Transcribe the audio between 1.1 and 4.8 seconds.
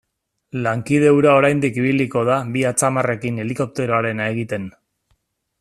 hura oraindik ibiliko da bi atzamarrekin helikopteroarena egiten.